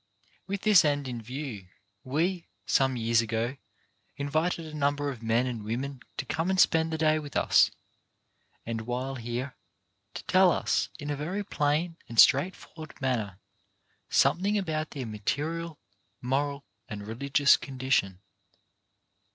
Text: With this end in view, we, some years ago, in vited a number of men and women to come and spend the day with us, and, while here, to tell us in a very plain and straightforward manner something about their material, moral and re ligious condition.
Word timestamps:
With 0.47 0.61
this 0.63 0.83
end 0.83 1.07
in 1.07 1.21
view, 1.21 1.67
we, 2.03 2.47
some 2.65 2.95
years 2.97 3.21
ago, 3.21 3.57
in 4.17 4.31
vited 4.31 4.65
a 4.65 4.73
number 4.73 5.11
of 5.11 5.21
men 5.21 5.45
and 5.45 5.61
women 5.63 6.01
to 6.17 6.25
come 6.25 6.49
and 6.49 6.59
spend 6.59 6.91
the 6.91 6.97
day 6.97 7.19
with 7.19 7.35
us, 7.37 7.69
and, 8.65 8.81
while 8.87 9.17
here, 9.17 9.55
to 10.15 10.23
tell 10.23 10.51
us 10.51 10.89
in 10.97 11.11
a 11.11 11.15
very 11.15 11.43
plain 11.43 11.97
and 12.09 12.19
straightforward 12.19 12.99
manner 12.99 13.39
something 14.09 14.57
about 14.57 14.89
their 14.89 15.05
material, 15.05 15.79
moral 16.19 16.65
and 16.89 17.05
re 17.07 17.13
ligious 17.13 17.55
condition. 17.55 18.21